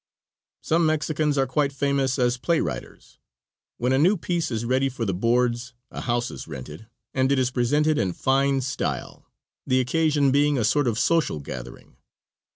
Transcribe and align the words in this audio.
Some 0.63 0.87
Mexicans 0.87 1.37
are 1.37 1.45
quite 1.45 1.71
famous 1.71 2.17
as 2.17 2.39
play 2.39 2.59
writers. 2.59 3.19
When 3.77 3.93
a 3.93 3.99
new 3.99 4.17
piece 4.17 4.49
is 4.49 4.65
ready 4.65 4.89
for 4.89 5.05
the 5.05 5.13
boards 5.13 5.73
a 5.91 6.01
house 6.01 6.31
is 6.31 6.47
rented, 6.47 6.87
and 7.13 7.31
it 7.31 7.37
is 7.37 7.51
presented 7.51 7.99
in 7.99 8.13
fine 8.13 8.61
style, 8.61 9.31
the 9.67 9.79
occasion 9.79 10.31
being 10.31 10.57
a 10.57 10.63
sort 10.65 10.87
of 10.87 10.97
social 10.97 11.39
gathering. 11.39 11.97